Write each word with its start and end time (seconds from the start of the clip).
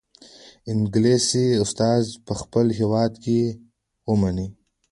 انګلیس 0.71 1.27
استازی 1.63 2.15
په 2.25 2.33
خپل 2.41 2.65
هیواد 2.79 3.11
کې 3.23 3.39
ومنئ. 4.09 4.47